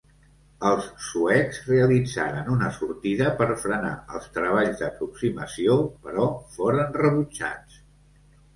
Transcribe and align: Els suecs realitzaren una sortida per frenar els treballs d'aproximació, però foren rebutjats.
Els 0.67 0.85
suecs 1.07 1.59
realitzaren 1.67 2.49
una 2.53 2.71
sortida 2.79 3.29
per 3.43 3.49
frenar 3.65 3.93
els 4.21 4.27
treballs 4.39 4.81
d'aproximació, 4.81 5.79
però 6.09 6.27
foren 6.59 7.01
rebutjats. 7.07 7.81